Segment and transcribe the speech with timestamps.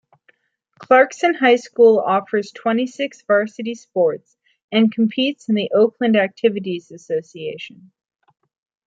[0.79, 4.35] Clarkston High School offers twenty-six varsity sports,
[4.71, 7.91] and competes in the Oakland Activities Association.